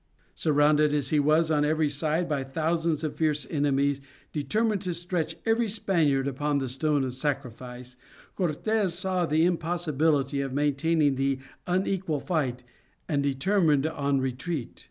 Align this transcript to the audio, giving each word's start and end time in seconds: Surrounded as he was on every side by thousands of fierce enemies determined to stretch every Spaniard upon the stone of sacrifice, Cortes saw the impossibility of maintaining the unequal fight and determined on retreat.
Surrounded 0.33 0.95
as 0.95 1.09
he 1.11 1.19
was 1.19 1.51
on 1.51 1.63
every 1.63 1.87
side 1.87 2.27
by 2.27 2.43
thousands 2.43 3.03
of 3.03 3.15
fierce 3.17 3.45
enemies 3.51 4.01
determined 4.33 4.81
to 4.81 4.95
stretch 4.95 5.35
every 5.45 5.69
Spaniard 5.69 6.27
upon 6.27 6.57
the 6.57 6.67
stone 6.67 7.03
of 7.03 7.13
sacrifice, 7.13 7.95
Cortes 8.35 8.95
saw 8.95 9.27
the 9.27 9.45
impossibility 9.45 10.41
of 10.41 10.53
maintaining 10.53 11.17
the 11.17 11.37
unequal 11.67 12.19
fight 12.19 12.63
and 13.07 13.21
determined 13.21 13.85
on 13.85 14.19
retreat. 14.19 14.79